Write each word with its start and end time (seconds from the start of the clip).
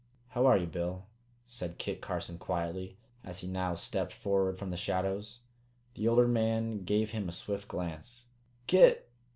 "How 0.29 0.47
are 0.47 0.57
you, 0.57 0.65
Bill?" 0.65 1.05
said 1.45 1.77
Kit 1.77 2.01
Carson 2.01 2.39
quietly, 2.39 2.97
as 3.23 3.41
he 3.41 3.47
now 3.47 3.75
stepped 3.75 4.11
forward 4.13 4.57
from 4.57 4.71
the 4.71 4.75
shadows. 4.75 5.41
The 5.93 6.07
older 6.07 6.27
man 6.27 6.83
gave 6.85 7.11
him 7.11 7.29
a 7.29 7.31
swift 7.31 7.67
glance. 7.67 8.25
"Kit! 8.65 9.11